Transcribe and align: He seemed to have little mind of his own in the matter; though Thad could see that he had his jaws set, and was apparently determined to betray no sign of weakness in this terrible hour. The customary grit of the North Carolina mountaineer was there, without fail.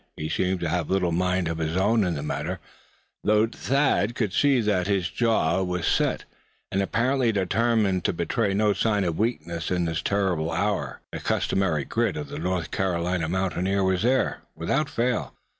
He 0.17 0.29
seemed 0.29 0.61
to 0.61 0.69
have 0.69 0.89
little 0.89 1.11
mind 1.11 1.47
of 1.47 1.59
his 1.59 1.77
own 1.77 2.03
in 2.03 2.15
the 2.15 2.23
matter; 2.23 2.59
though 3.23 3.45
Thad 3.45 4.15
could 4.15 4.33
see 4.33 4.59
that 4.59 4.87
he 4.87 4.93
had 4.93 4.99
his 5.01 5.09
jaws 5.11 5.85
set, 5.85 6.23
and 6.71 6.79
was 6.81 6.85
apparently 6.85 7.31
determined 7.31 8.03
to 8.05 8.11
betray 8.11 8.55
no 8.55 8.73
sign 8.73 9.03
of 9.03 9.19
weakness 9.19 9.69
in 9.69 9.85
this 9.85 10.01
terrible 10.01 10.51
hour. 10.51 11.01
The 11.11 11.19
customary 11.19 11.85
grit 11.85 12.17
of 12.17 12.29
the 12.29 12.39
North 12.39 12.71
Carolina 12.71 13.29
mountaineer 13.29 13.83
was 13.83 14.01
there, 14.01 14.41
without 14.55 14.89
fail. 14.89 15.35